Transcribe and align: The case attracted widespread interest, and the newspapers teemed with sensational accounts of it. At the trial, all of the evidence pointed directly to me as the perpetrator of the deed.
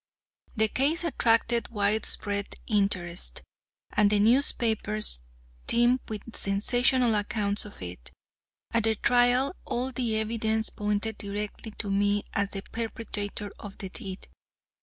The 0.55 0.67
case 0.67 1.03
attracted 1.03 1.69
widespread 1.69 2.55
interest, 2.65 3.43
and 3.91 4.09
the 4.09 4.19
newspapers 4.19 5.19
teemed 5.67 5.99
with 6.09 6.35
sensational 6.35 7.13
accounts 7.13 7.65
of 7.65 7.79
it. 7.83 8.09
At 8.71 8.85
the 8.85 8.95
trial, 8.95 9.55
all 9.63 9.89
of 9.89 9.93
the 9.93 10.17
evidence 10.17 10.71
pointed 10.71 11.19
directly 11.19 11.69
to 11.77 11.91
me 11.91 12.23
as 12.33 12.49
the 12.49 12.63
perpetrator 12.71 13.51
of 13.59 13.77
the 13.77 13.89
deed. 13.89 14.27